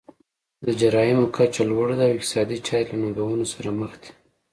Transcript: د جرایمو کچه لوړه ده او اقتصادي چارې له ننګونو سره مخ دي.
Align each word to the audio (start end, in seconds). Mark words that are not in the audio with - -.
د 0.65 0.67
جرایمو 0.79 1.25
کچه 1.35 1.63
لوړه 1.69 1.95
ده 1.99 2.05
او 2.07 2.13
اقتصادي 2.15 2.57
چارې 2.67 2.85
له 2.89 2.95
ننګونو 3.01 3.45
سره 3.53 3.69
مخ 3.79 3.91
دي. 4.01 4.11